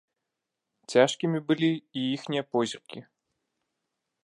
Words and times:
Цяжкімі 0.93 1.39
былі 1.51 1.69
і 1.77 2.07
іхнія 2.15 2.43
позіркі. 2.57 2.99